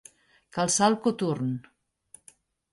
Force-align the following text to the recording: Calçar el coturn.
Calçar 0.57 0.89
el 0.93 0.97
coturn. 1.05 1.55